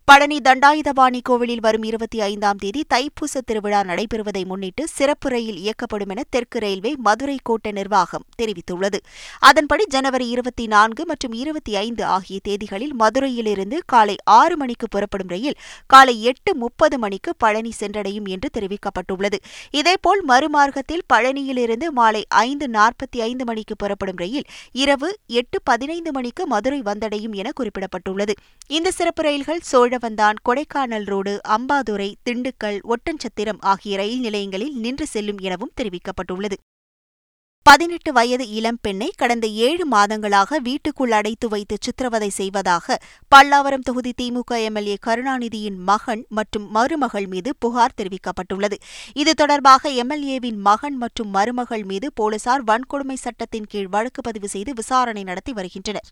பழனி 0.09 0.37
தண்டாயுதபாணி 0.37 1.19
கோவிலில் 1.23 1.59
வரும் 1.59 1.83
இருபத்தி 1.83 2.21
ஐந்தாம் 2.21 2.55
தேதி 2.55 2.85
தைப்பூச 2.93 3.41
திருவிழா 3.45 3.83
நடைபெறுவதை 3.83 4.45
முன்னிட்டு 4.45 4.87
சிறப்பு 4.87 5.29
ரயில் 5.29 5.57
இயக்கப்படும் 5.57 6.09
என 6.09 6.23
தெற்கு 6.29 6.59
ரயில்வே 6.59 6.95
மதுரை 6.97 7.37
கோட்ட 7.49 7.71
நிர்வாகம் 7.71 8.25
தெரிவித்துள்ளது. 8.41 8.95
அதன்படி 9.39 9.85
ஜனவரி 9.85 10.29
இருபத்தி 10.29 10.67
நான்கு 10.67 11.05
மற்றும் 11.05 11.33
இருபத்தி 11.33 11.75
ஐந்து 11.75 12.05
ஆகிய 12.05 12.39
தேதிகளில் 12.47 12.93
மதுரையிலிருந்து 12.93 13.79
காலை 13.85 14.15
ஆறு 14.23 14.57
மணிக்கு 14.57 14.87
புறப்படும் 14.87 15.27
ரயில் 15.27 15.55
காலை 15.87 16.23
எட்டு 16.23 16.55
முப்பது 16.55 16.99
மணிக்கு 16.99 17.35
பழனி 17.37 17.73
சென்றடையும் 17.79 18.27
என்று 18.27 18.49
தெரிவிக்கப்பட்டுள்ளது. 18.57 19.35
இதேபோல் 19.71 20.23
மறுமார்க்கத்தில் 20.27 21.05
பழனியிலிருந்து 21.13 21.89
மாலை 21.91 22.25
ஐந்து 22.29 22.67
நாற்பத்தி 22.67 23.19
ஐந்து 23.19 23.45
மணிக்கு 23.45 23.75
புறப்படும் 23.75 24.15
ரயில் 24.15 24.43
இரவு 24.71 25.17
எட்டு 25.27 25.61
பதினைந்து 25.63 26.11
மணிக்கு 26.11 26.47
மதுரை 26.47 26.81
வந்தடையும் 26.81 27.35
என 27.35 27.51
குறிப்பிடப்பட்டுள்ளது. 27.59 28.31
இந்த 28.67 28.91
சிறப்பு 28.91 29.23
ரயில்கள் 29.23 29.59
சோழ 29.61 29.97
வந்தான் 29.99 30.39
கொடைக்கானல் 30.49 31.05
ரோடு 31.05 31.35
அம்பாதுரை 31.57 32.09
திண்டுக்கல் 32.29 32.79
ஒட்டன்சத்திரம் 32.93 33.61
ஆகிய 33.73 33.97
ரயில் 33.97 34.19
நிலையங்களில் 34.19 34.75
நின்று 34.77 35.07
செல்லும் 35.07 35.41
எனவும் 35.49 35.77
தெரிவிக்கப்பட்டுள்ளது. 35.81 36.57
பதினெட்டு 37.65 38.11
வயது 38.13 38.45
இளம் 38.49 38.77
பெண்ணை 38.81 39.07
கடந்த 39.17 39.47
ஏழு 39.65 39.83
மாதங்களாக 39.91 40.59
வீட்டுக்குள் 40.67 41.11
அடைத்து 41.11 41.47
வைத்து 41.47 41.75
சித்திரவதை 41.79 42.29
செய்வதாக 42.29 42.97
பல்லாவரம் 43.35 43.85
தொகுதி 43.87 44.13
திமுக 44.21 44.61
எம்எல்ஏ 44.67 44.95
கருணாநிதியின் 45.07 45.77
மகன் 45.89 46.23
மற்றும் 46.29 46.65
மருமகள் 46.71 47.27
மீது 47.27 47.51
புகார் 47.59 47.97
தெரிவிக்கப்பட்டுள்ளது. 47.97 48.77
இது 49.13 49.33
தொடர்பாக 49.33 49.91
எம்எல்ஏவின் 50.03 50.59
மகன் 50.69 50.97
மற்றும் 50.97 51.29
மருமகள் 51.29 51.83
மீது 51.83 52.09
போலீசார் 52.13 52.63
வன்கொடுமை 52.63 53.19
சட்டத்தின் 53.25 53.69
கீழ் 53.69 53.87
வழக்கு 53.87 54.21
பதிவு 54.21 54.47
செய்து 54.47 54.73
விசாரணை 54.73 55.23
நடத்தி 55.23 55.53
வருகின்றனர். 55.53 56.09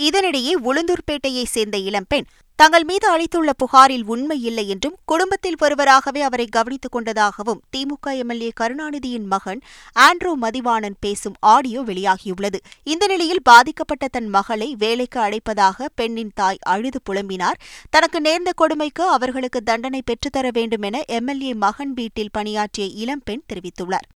இதனிடையே 0.00 0.52
உளுந்தூர்பேட்டையை 0.64 1.44
சேர்ந்த 1.44 1.78
இளம்பெண் 1.78 2.28
தங்கள் 2.58 2.84
மீது 2.84 3.06
அளித்துள்ள 3.08 3.52
புகாரில் 3.52 4.04
உண்மை 4.04 4.42
இல்லை 4.42 4.68
என்றும் 4.68 4.96
குடும்பத்தில் 5.04 5.56
ஒருவராகவே 5.58 6.20
அவரை 6.20 6.46
கவனித்துக் 6.46 6.92
கொண்டதாகவும் 6.92 7.60
திமுக 7.76 8.16
எம்எல்ஏ 8.16 8.50
கருணாநிதியின் 8.60 9.24
மகன் 9.24 9.60
ஆண்ட்ரோ 9.98 10.32
மதிவாணன் 10.40 10.96
பேசும் 11.00 11.36
ஆடியோ 11.40 11.82
வெளியாகியுள்ளது. 11.82 12.58
இந்த 12.84 13.06
நிலையில் 13.06 13.42
பாதிக்கப்பட்ட 13.42 14.08
தன் 14.08 14.28
மகளை 14.28 14.74
வேலைக்கு 14.78 15.20
அழைப்பதாக 15.20 15.88
பெண்ணின் 15.94 16.32
தாய் 16.34 16.62
அழுது 16.66 17.00
புலம்பினார். 17.10 17.60
தனக்கு 17.90 18.20
நேர்ந்த 18.20 18.52
கொடுமைக்கு 18.56 19.08
அவர்களுக்கு 19.08 19.62
தண்டனை 19.62 20.02
பெற்றுத்தர 20.02 20.48
வேண்டும் 20.52 20.82
என 20.82 21.02
எம்எல்ஏ 21.06 21.54
மகன் 21.54 21.92
வீட்டில் 21.92 22.32
பணியாற்றிய 22.32 22.88
இளம்பெண் 22.88 23.46
தெரிவித்துள்ளார். 23.52 24.08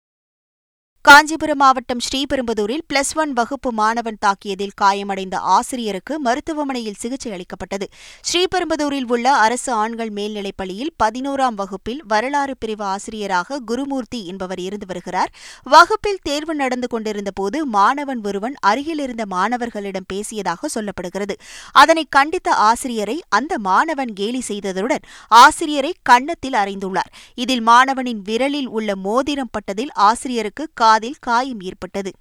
காஞ்சிபுரம் 1.05 1.57
மாவட்டம் 1.57 1.99
ஸ்ரீபெரும்புதூரில் 1.99 2.83
பிளஸ் 2.93 3.11
ஒன் 3.15 3.33
வகுப்பு 3.33 3.71
மாணவன் 3.71 4.17
தாக்கியதில் 4.25 4.73
காயமடைந்த 4.75 5.37
ஆசிரியருக்கு 5.39 6.19
மருத்துவமனையில் 6.19 6.93
சிகிச்சை 6.93 7.31
அளிக்கப்பட்டது. 7.31 7.87
ஸ்ரீபெரும்புதூரில் 8.21 9.07
உள்ள 9.07 9.33
அரசு 9.33 9.73
ஆண்கள் 9.73 10.09
மேல்நிலைப் 10.09 10.57
பள்ளியில் 10.57 10.93
பதினோராம் 11.03 11.55
வகுப்பில் 11.55 12.03
வரலாறு 12.07 12.57
பிரிவு 12.59 12.83
ஆசிரியராக 12.83 13.59
குருமூர்த்தி 13.59 14.25
என்பவர் 14.25 14.59
இருந்து 14.59 14.85
வருகிறார். 14.85 15.31
வகுப்பில் 15.63 16.19
தேர்வு 16.21 16.55
நடந்து 16.55 16.87
கொண்டிருந்தபோது 16.87 17.65
மாணவன் 17.65 18.21
ஒருவன் 18.23 18.55
அருகிலிருந்த 18.59 19.25
மாணவர்களிடம் 19.25 20.09
பேசியதாக 20.13 20.71
சொல்லப்படுகிறது. 20.75 21.37
அதனை 21.71 22.05
கண்டித்த 22.09 22.51
ஆசிரியரை 22.53 23.21
அந்த 23.29 23.59
மாணவன் 23.59 24.13
கேலி 24.13 24.43
செய்ததுடன் 24.47 25.03
ஆசிரியரை 25.27 25.93
கன்னத்தில் 26.03 26.53
அறைந்துள்ளார். 26.53 27.13
இதில் 27.35 27.61
மாணவனின் 27.61 28.21
விரலில் 28.21 28.67
உள்ள 28.67 28.95
மோதிரம் 28.95 29.49
பட்டதில் 29.51 29.93
ஆசிரியருக்கு 29.93 30.71
காதில் 30.93 31.15
காயம் 31.19 31.59
ஏற்பட்டது. 31.61 32.11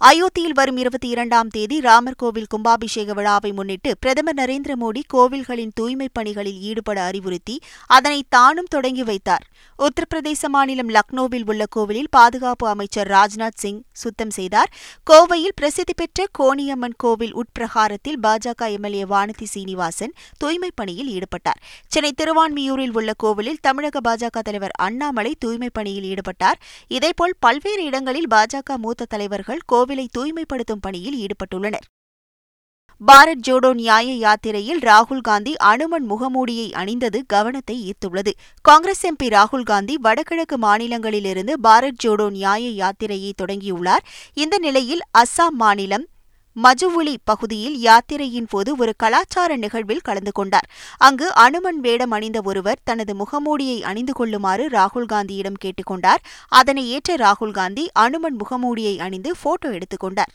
அயோத்தியில் 0.00 0.54
வரும் 0.54 0.76
இருபத்தி 0.76 1.08
இரண்டாம் 1.08 1.48
தேதி 1.48 1.80
ராமர் 1.80 2.14
கோவில் 2.16 2.46
கும்பாபிஷேக 2.46 3.14
விழாவை 3.14 3.52
முன்னிட்டு 3.52 3.96
பிரதமர் 4.00 4.34
நரேந்திர 4.34 4.72
மோடி 4.80 5.02
கோவில்களின் 5.14 5.70
தூய்மைப் 5.80 6.14
பணிகளில் 6.14 6.60
ஈடுபட 6.60 7.10
அறிவுறுத்தி 7.10 7.58
அதனை 7.86 8.24
தானும் 8.28 8.66
தொடங்கி 8.68 9.02
வைத்தார். 9.02 9.46
உத்தரப்பிரதேச 9.78 10.48
மாநிலம் 10.48 10.88
லக்னோவில் 10.88 11.42
உள்ள 11.46 11.66
கோவிலில் 11.70 12.08
பாதுகாப்பு 12.10 12.68
அமைச்சர் 12.68 13.08
ராஜ்நாத் 13.08 13.56
சிங் 13.56 13.82
சுத்தம் 13.92 14.30
செய்தார். 14.30 14.70
கோவையில் 15.10 15.52
பிரசித்தி 15.54 15.92
பெற்ற 15.96 16.26
கோணியம்மன் 16.38 16.94
கோவில் 16.96 17.34
உட்பிரகாரத்தில் 17.34 18.18
பாஜக 18.22 18.70
எம்எல்ஏ 18.70 19.04
வானதி 19.04 19.44
சீனிவாசன் 19.44 20.12
தூய்மைப் 20.44 20.76
பணியில் 20.76 21.18
ஈடுபட்டார். 21.18 21.62
சென்னை 21.86 22.12
திருவான்மியூரில் 22.22 22.90
உள்ள 22.92 23.12
கோவிலில் 23.16 23.58
தமிழக 23.60 24.00
பாஜக 24.08 24.40
தலைவர் 24.42 24.70
அண்ணாமலை 24.70 25.36
தூய்மைப் 25.44 25.74
பணியில் 25.74 26.14
ஈடுபட்டார். 26.14 26.60
இதேபோல் 26.88 27.34
பல்வேறு 27.38 27.84
இடங்களில் 27.84 28.26
பாஜக 28.30 28.76
மூத்த 28.76 29.04
தலைவர்கள் 29.04 29.58
கோவிலை 29.72 30.06
தூய்மைப்படுத்தும் 30.18 30.80
பணியில் 30.80 31.26
ஈடுபட்டுள்ளனர். 31.26 31.86
பாரத் 33.00 33.42
ஜோடோ 33.48 33.74
நியாய 33.74 34.12
யாத்திரையில் 34.12 34.78
ராகுல் 34.78 35.20
காந்தி 35.20 35.56
அனுமன் 35.56 36.10
முகமூடியை 36.10 36.72
அணிந்தது 36.72 37.18
கவனத்தை 37.26 37.76
ஈர்த்துள்ளது. 37.88 38.32
காங்கிரஸ் 38.62 39.06
எம்பி 39.06 39.26
ராகுல் 39.26 39.62
காந்தி 39.62 39.96
வடகிழக்கு 39.96 40.56
மாநிலங்களிலிருந்து 40.58 41.52
பாரத் 41.62 42.00
ஜோடோ 42.04 42.30
நியாய 42.30 42.68
யாத்திரையை 42.68 43.32
தொடங்கியுள்ளார். 43.42 44.04
இந்த 44.34 44.58
நிலையில் 44.58 45.00
அஸ்ஸாம் 45.18 45.56
மாநிலம் 45.56 46.06
மஜுவுலி 46.56 47.14
பகுதியில் 47.24 47.76
யாத்திரையின் 47.80 48.48
போது 48.50 48.76
ஒரு 48.76 48.92
கலாச்சார 48.96 49.56
நிகழ்வில் 49.56 50.00
கலந்து 50.00 50.32
கொண்டார். 50.32 50.68
அங்கு 50.98 51.34
அனுமன் 51.34 51.80
வேடம் 51.80 52.10
அணிந்த 52.10 52.40
ஒருவர் 52.44 52.82
தனது 52.84 53.14
முகமூடியை 53.14 53.82
அணிந்து 53.82 54.12
கொள்ளுமாறு 54.12 54.66
ராகுல் 54.68 55.10
காந்தியிடம் 55.12 55.62
கேட்டுக்கொண்டார் 55.64 56.24
அதனை 56.48 56.90
ஏற்ற 56.90 57.16
ராகுல் 57.16 57.50
காந்தி 57.50 57.86
அனுமன் 57.92 58.36
முகமூடியை 58.36 58.98
அணிந்து 58.98 59.32
போட்டோ 59.42 59.70
எடுத்துக்கொண்டார் 59.70 60.34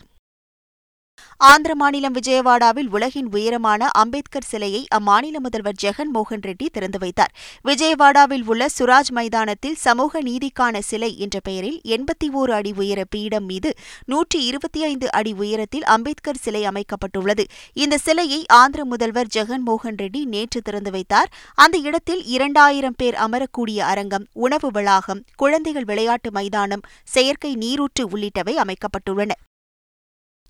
ஆந்திர 1.38 1.75
மாநிலம் 1.75 2.13
விஜயவாடாவில் 2.13 2.89
உலகின் 2.89 3.27
உயரமான 3.32 3.88
அம்பேத்கர் 4.01 4.48
சிலையை 4.50 4.86
அம்மாநில 4.96 5.39
முதல்வர் 5.39 5.77
ஜெகன் 5.84 6.12
மோகன் 6.13 6.43
ரெட்டி 6.43 6.67
திறந்து 6.72 7.00
வைத்தார். 7.00 7.34
விஜயவாடாவில் 7.65 8.46
உள்ள 8.46 8.67
சுராஜ் 8.77 9.12
மைதானத்தில் 9.12 9.75
சமூக 9.75 10.22
நீதிக்கான 10.22 10.79
சிலை 10.79 11.17
என்ற 11.17 11.39
பெயரில் 11.39 11.79
எண்பத்தி 11.96 12.27
ஓரு 12.34 12.51
அடி 12.51 12.74
உயர 12.77 13.03
பீடம் 13.03 13.46
மீது 13.46 13.75
நூற்றி 14.05 14.46
இருபத்தி 14.46 14.84
ஐந்து 14.84 15.12
அடி 15.12 15.34
உயரத்தில் 15.34 15.84
அம்பேத்கர் 15.84 16.41
சிலை 16.41 16.63
அமைக்கப்பட்டுள்ளது. 16.65 17.46
இந்த 17.74 17.98
சிலையை 17.98 18.41
ஆந்திர 18.62 18.86
முதல்வர் 18.86 19.32
ஜெகன் 19.36 19.65
மோகன் 19.65 20.00
ரெட்டி 20.01 20.24
நேற்று 20.25 20.62
திறந்து 20.62 20.91
வைத்தார். 20.91 21.32
அந்த 21.55 21.77
இடத்தில் 21.77 22.25
இரண்டாயிரம் 22.25 22.98
பேர் 22.98 23.13
அமரக்கூடிய 23.13 23.79
அரங்கம் 23.93 24.27
உணவு 24.34 24.70
வளாகம் 24.72 25.24
குழந்தைகள் 25.36 25.84
விளையாட்டு 25.84 26.32
மைதானம் 26.32 26.86
செயற்கை 27.03 27.55
நீரூற்று 27.55 28.05
உள்ளிட்டவை 28.10 28.55
அமைக்கப்பட்டுள்ளன. 28.65 29.32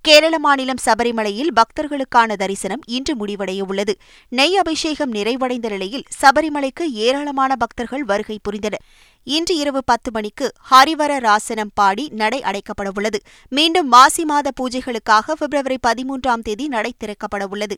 கேரள 0.06 0.36
மாநிலம் 0.40 0.80
சபரிமலையில் 0.86 1.52
பக்தர்களுக்கான 1.60 2.36
தரிசனம் 2.36 2.82
இன்று 2.86 3.14
முடிவடைய 3.20 3.62
உள்ளது 3.62 3.94
நெய் 4.30 4.58
அபிஷேகம் 4.58 5.14
நிறைவடைந்த 5.14 5.68
நிலையில் 5.70 6.04
சபரிமலைக்கு 6.22 6.86
ஏராளமான 7.06 7.56
பக்தர்கள் 7.56 8.04
வருகை 8.04 8.38
புரிந்தனர். 8.48 8.84
இன்று 9.28 9.56
இரவு 9.56 9.82
பத்து 9.86 10.12
மணிக்கு 10.12 10.48
ஹரிவர 10.72 11.12
ராசனம் 11.28 11.74
பாடி 11.74 12.06
நடை 12.22 12.42
அடைக்கப்படவுள்ளது. 12.42 13.22
மீண்டும் 13.50 13.88
மாசி 13.88 14.26
மாத 14.26 14.52
பூஜைகளுக்காக 14.62 15.36
பிப்ரவரி 15.42 15.80
பதிமூன்றாம் 15.88 16.46
தேதி 16.50 16.68
நடை 16.68 16.94
திறக்கப்பட 16.98 17.46
உள்ளது 17.50 17.78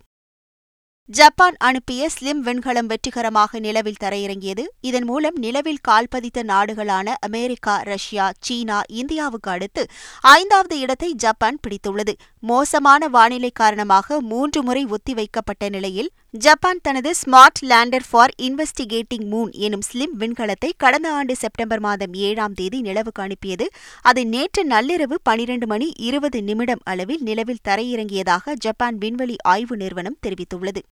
ஜப்பான் 1.09 1.55
அனுப்பிய 1.57 2.07
ஸ்லிம் 2.13 2.39
விண்கலம் 2.45 2.87
வெற்றிகரமாக 2.91 3.59
நிலவில் 3.59 3.99
தரையிறங்கியது. 4.03 4.63
இதன் 4.81 5.03
மூலம் 5.03 5.35
நிலவில் 5.35 5.81
கால்பதித்த 5.87 6.39
நாடுகளான 6.43 7.13
அமெரிக்கா 7.19 7.75
ரஷ்யா 7.89 8.31
சீனா 8.39 8.81
இந்தியாவுக்கு 9.01 9.51
அடுத்து 9.51 9.83
ஐந்தாவது 10.21 10.79
இடத்தை 10.79 11.09
ஜப்பான் 11.13 11.59
பிடித்துள்ளது. 11.63 12.13
மோசமான 12.39 13.07
வானிலை 13.07 13.51
காரணமாக 13.53 14.19
மூன்று 14.31 14.63
முறை 14.63 14.85
ஒத்திவைக்கப்பட்ட 14.85 15.69
நிலையில் 15.69 16.09
ஜப்பான் 16.45 16.81
தனது 16.81 17.11
smart 17.21 17.61
lander 17.61 18.07
for 18.09 18.33
investigating 18.41 19.27
moon 19.33 19.51
எனும் 19.67 19.85
ஸ்லிம் 19.89 20.15
விண்கலத்தை 20.23 20.71
கடந்த 20.77 21.07
ஆண்டு 21.11 21.35
செப்டம்பர் 21.35 21.79
மாதம் 21.79 22.13
ஏழாம் 22.13 22.53
தேதி 22.53 22.81
நிலவுக்கு 22.81 23.23
அனுப்பியது. 23.23 23.67
அது 24.01 24.23
நேற்று 24.25 24.63
நள்ளிரவு 24.67 25.17
பனிரண்டு 25.23 25.67
மணி 25.67 25.89
இருபது 26.09 26.41
நிமிடம் 26.43 26.83
அளவில் 26.83 27.23
நிலவில் 27.23 27.63
தரையிறங்கியதாக 27.69 28.57
ஜப்பான் 28.57 28.97
விண்வெளி 28.97 29.37
ஆய்வு 29.53 29.77
நிறுவனம் 29.77 30.19
தெரிவித்துள்ளது. 30.27 30.83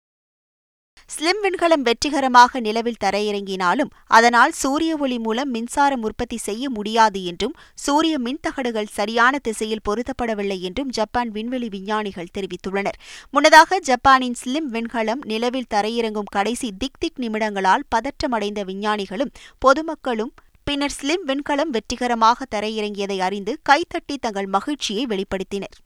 ஸ்லிம் 1.15 1.41
விண்கலம் 1.43 1.83
வெற்றிகரமாக 1.83 2.61
நிலவில் 2.61 3.01
தரையிறங்கினாலும் 3.05 3.91
அதனால் 4.07 4.53
சூரிய 4.53 4.97
ஒளி 4.97 5.19
மூலம் 5.19 5.51
மின்சாரம் 5.51 6.03
உற்பத்தி 6.03 6.37
செய்ய 6.37 6.71
முடியாது 6.71 7.25
என்றும் 7.25 7.55
சூரிய 7.75 8.19
மின்தகடுகள் 8.19 8.89
சரியான 8.91 9.39
திசையில் 9.39 9.85
பொருத்தப்படவில்லை 9.89 10.61
என்றும் 10.61 10.89
ஜப்பான் 10.89 11.31
விண்வெளி 11.31 11.69
விஞ்ஞானிகள் 11.69 12.33
தெரிவித்துள்ளனர். 12.39 12.99
முன்னதாக 13.31 13.81
ஜப்பானின் 13.81 14.39
ஸ்லிம் 14.45 14.71
விண்கலம் 14.73 15.23
நிலவில் 15.25 15.71
தரையிறங்கும் 15.75 16.33
கடைசி 16.33 16.71
திக் 16.79 16.99
திக் 16.99 17.21
நிமிடங்களால் 17.21 17.87
பதற்றமடைந்த 17.97 18.63
விஞ்ஞானிகளும் 18.65 19.35
பொதுமக்களும் 19.59 20.35
பின்னர் 20.65 20.97
ஸ்லிம் 21.03 21.25
விண்கலம் 21.27 21.71
வெற்றிகரமாக 21.71 22.47
தரையிறங்கியதை 22.51 23.19
அறிந்து 23.19 23.55
கைத்தட்டி 23.71 24.17
தங்கள் 24.21 24.47
மகிழ்ச்சியை 24.47 25.07
வெளிப்படுத்தினர். 25.07 25.77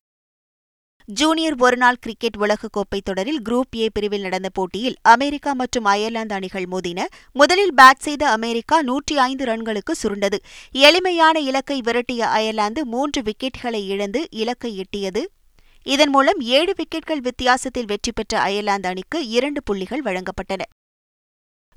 ஜூனியர் 1.09 1.55
ஒருநாள் 1.57 1.99
கிரிக்கெட் 1.99 2.37
உலகக்கோப்பை 2.37 2.99
தொடரில் 3.03 3.41
குரூப் 3.41 3.75
ஏ 3.75 3.89
பிரிவில் 3.89 4.21
நடந்த 4.21 4.49
போட்டியில் 4.49 4.95
அமெரிக்கா 5.01 5.53
மற்றும் 5.53 5.85
அயர்லாந்து 5.85 6.35
அணிகள் 6.35 6.65
மோதின. 6.71 7.05
முதலில் 7.33 7.73
பேட் 7.73 8.03
செய்த 8.07 8.29
அமெரிக்கா 8.29 8.81
நூற்றி 8.81 9.17
ஐந்து 9.17 9.45
ரன்களுக்கு 9.45 9.93
சுருண்டது. 10.03 10.37
எளிமையான 10.71 11.39
இலக்கை 11.39 11.81
விரட்டிய 11.81 12.19
அயர்லாந்து 12.19 12.85
மூன்று 12.85 13.21
விக்கெட்களை 13.21 13.81
இழந்து 13.85 14.27
இலக்கை 14.31 14.71
எட்டியது. 14.79 15.23
இதன் 15.83 16.09
மூலம் 16.09 16.39
ஏழு 16.39 16.73
விக்கெட்கள் 16.73 17.21
வித்தியாசத்தில் 17.21 17.85
வெற்றி 17.85 18.11
பெற்ற 18.11 18.39
அயர்லாந்து 18.39 18.89
அணிக்கு 18.89 19.27
இரண்டு 19.27 19.63
புள்ளிகள் 19.63 20.03
வழங்கப்பட்டன. 20.03 20.61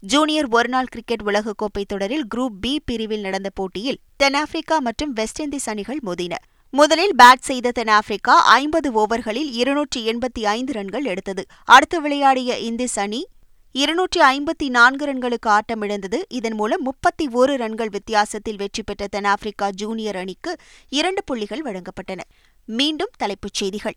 ஜூனியர் 0.03 0.49
ஒருநாள் 0.51 0.87
கிரிக்கெட் 0.87 1.23
உலகக்கோப்பை 1.23 1.85
தொடரில் 1.87 2.27
குரூப் 2.35 2.61
பி 2.61 2.81
பிரிவில் 2.85 3.21
நடந்த 3.21 3.51
போட்டியில் 3.55 4.01
தென்னாப்பிரிக்கா 4.17 4.79
மற்றும் 4.79 5.13
வெஸ்ட் 5.13 5.43
இண்டீஸ் 5.43 5.71
அணிகள் 5.73 6.01
மோதின. 6.07 6.35
முதலில் 6.73 7.15
பேட் 7.23 7.41
செய்த 7.41 7.71
தென்னாப்பிரிக்கா 7.71 8.45
ஐம்பது 8.45 8.93
ஓவர்களில் 8.93 9.51
இருநூற்றி 9.53 10.13
எண்பத்தி 10.13 10.43
ஐந்து 10.43 10.73
ரன்கள் 10.73 11.05
எடுத்தது. 11.05 11.45
அடுத்து 11.65 12.01
விளையாடிய 12.01 12.59
இந்திஸ் 12.59 12.99
அணி 12.99 13.27
இருநூற்றி 13.73 14.21
ஐம்பத்தி 14.21 14.69
நான்கு 14.69 15.07
ரன்களுக்கு 15.07 15.47
ஆட்டமிழந்தது. 15.47 16.23
இதன் 16.29 16.55
மூலம் 16.55 16.83
முப்பத்தி 16.83 17.29
ஒரு 17.33 17.57
ரன்கள் 17.57 17.89
வித்தியாசத்தில் 17.89 18.57
வெற்றி 18.57 18.83
பெற்ற 18.83 19.07
தென்னாப்பிரிக்கா 19.07 19.71
ஜூனியர் 19.71 20.17
அணிக்கு 20.17 20.57
இரண்டு 20.89 21.25
புள்ளிகள் 21.25 21.63
வழங்கப்பட்டன. 21.63 22.21
மீண்டும் 22.67 23.11
தலைப்புச் 23.17 23.55
செய்திகள். 23.55 23.95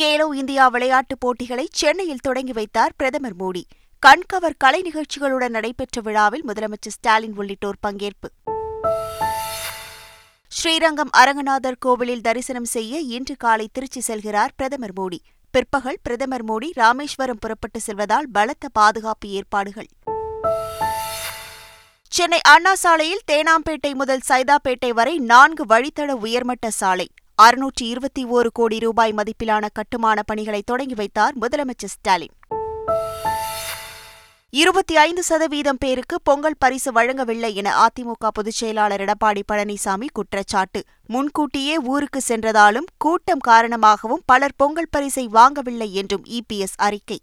கேலோ 0.00 0.34
இந்தியா 0.34 0.68
விளையாட்டுப் 0.68 1.20
போட்டிகளை 1.20 1.68
சென்னையில் 1.72 2.24
தொடங்கி 2.28 2.52
வைத்தார் 2.52 2.92
பிரதமர் 2.96 3.36
மோடி. 3.36 3.62
கண்கவர் 4.06 4.58
கலை 4.58 4.82
நிகழ்ச்சிகளுடன் 4.82 5.48
நடைபெற்ற 5.48 6.00
விழாவில் 6.00 6.44
முதலமைச்சர் 6.46 6.96
ஸ்டாலின் 6.98 7.36
உள்ளிட்டோர் 7.36 7.82
பங்கேற்பு. 7.86 8.58
ஸ்ரீரங்கம் 10.52 11.10
அரங்கநாதர் 11.18 11.76
கோவிலில் 11.78 12.20
தரிசனம் 12.20 12.64
செய்ய 12.64 12.98
இன்று 12.98 13.36
காலை 13.36 13.68
திருச்சி 13.72 14.00
செல்கிறார் 14.00 14.52
பிரதமர் 14.56 14.92
மோடி. 15.00 15.18
பிற்பகல் 15.50 15.98
பிரதமர் 16.02 16.44
மோடி 16.44 16.68
ராமேஸ்வரம் 16.72 17.38
புறப்பட்டு 17.38 17.80
செல்வதால் 17.80 18.28
பலத்த 18.32 18.68
பாதுகாப்பு 18.72 19.28
ஏற்பாடுகள். 19.28 19.88
சென்னை 22.08 22.40
அண்ணா 22.42 22.74
சாலையில் 22.74 23.20
தேனாம்பேட்டை 23.32 23.94
முதல் 23.94 24.20
சைதாப்பேட்டை 24.28 24.90
வரை 24.90 25.18
நான்கு 25.18 25.66
வழித்தட 25.66 26.10
உயர்மட்ட 26.12 26.70
சாலை. 26.70 27.08
அறுநூற்றி 27.42 27.82
இருபத்தி 27.82 28.24
ஓரு 28.26 28.48
கோடி 28.52 28.78
ரூபாய் 28.78 29.14
மதிப்பிலான 29.16 29.66
கட்டுமான 29.72 30.22
பணிகளை 30.22 30.62
தொடங்கி 30.66 30.94
வைத்தார் 30.94 31.34
முதலமைச்சர் 31.40 31.94
ஸ்டாலின். 31.96 32.36
இருபத்தி 34.52 34.96
ஐந்து 34.96 35.22
சதவீதம் 35.22 35.76
பேருக்கு 35.78 36.22
பொங்கல் 36.22 36.56
பரிசு 36.58 36.92
வழங்கவில்லை 36.92 37.54
என 37.54 37.86
அதிமுக 37.86 38.28
பொதுச் 38.32 38.52
செயலாளர் 38.52 39.00
எடப்பாடி 39.00 39.42
பழனிசாமி 39.52 40.06
குற்றச்சாட்டு. 40.12 40.82
முன்கூட்டியே 41.06 41.78
ஊருக்கு 41.78 42.20
சென்றதாலும் 42.28 42.86
கூட்டம் 42.98 43.38
காரணமாகவும் 43.38 44.22
பலர் 44.26 44.52
பொங்கல் 44.56 44.88
பரிசை 44.90 45.28
வாங்கவில்லை 45.32 45.90
என்றும் 45.90 46.24
இபிஎஸ் 46.24 46.76
அறிக்கை. 46.76 47.20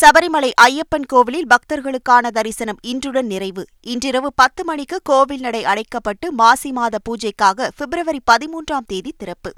சபரிமலை 0.00 0.50
ஐயப்பன் 0.60 1.06
கோவிலில் 1.06 1.46
பக்தர்களுக்கான 1.46 2.30
தரிசனம் 2.30 2.78
இன்றுடன் 2.86 3.26
நிறைவு. 3.26 3.64
இன்றிரவு 3.80 4.32
பத்து 4.34 4.64
மணிக்கு 4.64 5.00
கோவில் 5.02 5.40
நடை 5.40 5.64
அடைக்கப்பட்டு 5.64 6.30
மாசி 6.30 6.72
மாத 6.72 6.98
பூஜைக்காக 7.08 7.68
பிப்ரவரி 7.76 8.20
பதிமூன்றாம் 8.30 8.86
தேதி 8.86 9.14
திறப்பு. 9.18 9.52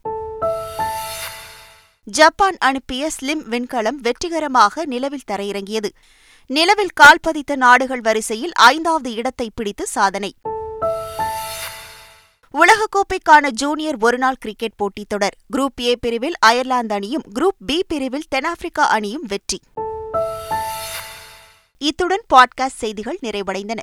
ஜப்பான் 2.09 2.57
அனுப்பிய 2.59 3.11
ஸ்லிம் 3.21 3.43
விண்கலம் 3.51 3.95
வெற்றிகரமாக 3.95 4.85
நிலவில் 4.85 5.27
தரையிறங்கியது. 5.31 5.89
நிலவில் 6.47 6.91
கால் 6.95 7.19
பதித்த 7.23 7.57
நாடுகள் 7.57 8.01
வரிசையில் 8.01 8.53
ஐந்தாவது 8.53 9.13
இடத்தை 9.13 9.51
பிடித்து 9.55 9.87
சாதனை. 9.87 10.35
உலகக்கோப்பைக்கான 12.53 13.51
ஜூனியர் 13.51 13.97
ஒருநாள் 14.01 14.37
கிரிக்கெட் 14.39 14.77
போட்டித் 14.77 15.09
தொடர். 15.09 15.35
குரூப் 15.57 15.81
ஏ 15.81 15.97
பிரிவில் 15.97 16.35
அயர்லாந்து 16.39 16.95
அணியும் 16.95 17.23
குரூப் 17.35 17.59
பி 17.67 17.85
பிரிவில் 17.89 18.29
தென்னாப்பிரிக்கா 18.29 18.87
அணியும் 18.87 19.25
வெற்றி. 19.27 19.61
இத்துடன் 21.79 22.23
பாட்காஸ்ட் 22.35 22.79
செய்திகள் 22.79 23.19
நிறைவடைந்தன. 23.23 23.79